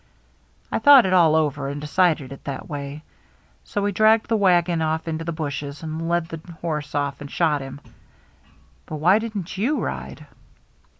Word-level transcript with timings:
I 0.71 0.79
thought 0.79 1.05
it 1.05 1.13
all 1.13 1.35
over 1.35 1.67
and 1.69 1.79
de 1.79 1.85
(■i<lc<l 1.85 2.31
if 2.31 2.43
that 2.45 2.67
way. 2.67 3.03
So 3.63 3.83
we 3.83 3.91
dragged 3.91 4.29
the 4.29 4.35
wagon 4.35 4.79
oflf' 4.79 5.07
into 5.07 5.23
the 5.25 5.31
bushesi 5.31 5.83
and 5.83 6.09
led 6.09 6.27
the 6.29 6.41
horse 6.53 6.95
off 6.95 7.21
and 7.21 7.29
nhot 7.29 7.61
him. 7.61 7.79
But 8.87 8.95
why 8.95 9.19
didn't 9.19 9.59
you 9.59 9.79
ride 9.79 10.25